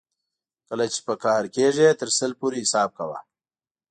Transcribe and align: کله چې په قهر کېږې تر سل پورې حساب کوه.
کله 0.69 0.85
چې 0.93 0.99
په 1.07 1.13
قهر 1.23 1.45
کېږې 1.55 1.97
تر 1.99 2.09
سل 2.17 2.31
پورې 2.39 2.57
حساب 2.63 2.89
کوه. 2.99 3.19